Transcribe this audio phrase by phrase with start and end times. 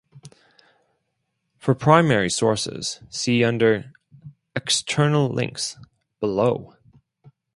[1.59, 3.93] "For primary sources see under"
[4.55, 5.77] External links
[6.19, 6.75] "below.